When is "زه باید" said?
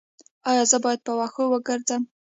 0.71-0.99